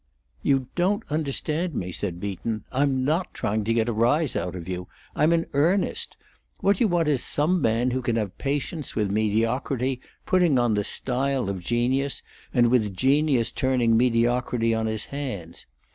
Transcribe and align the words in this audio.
"You 0.41 0.65
don't 0.73 1.03
understand 1.11 1.75
me," 1.75 1.91
said 1.91 2.19
Beaton. 2.19 2.63
"I'm 2.71 3.05
not 3.05 3.35
trying 3.35 3.63
to 3.65 3.73
get 3.75 3.87
a 3.87 3.93
rise 3.93 4.35
out 4.35 4.55
of 4.55 4.67
you. 4.67 4.87
I'm 5.15 5.31
in 5.31 5.45
earnest. 5.53 6.17
What 6.59 6.79
you 6.79 6.87
want 6.87 7.07
is 7.07 7.23
some 7.23 7.61
man 7.61 7.91
who 7.91 8.01
can 8.01 8.15
have 8.15 8.35
patience 8.39 8.95
with 8.95 9.11
mediocrity 9.11 10.01
putting 10.25 10.57
on 10.57 10.73
the 10.73 10.83
style 10.83 11.49
of 11.49 11.59
genius, 11.59 12.23
and 12.51 12.71
with 12.71 12.95
genius 12.95 13.51
turning 13.51 13.95
mediocrity 13.95 14.73
on 14.73 14.87
his 14.87 15.05
hands. 15.05 15.67